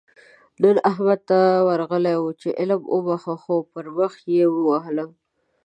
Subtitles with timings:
[0.61, 5.09] نن احمد ته ورغلی وو؛ چې علي وبښه- خو پر مخ يې ووهلم.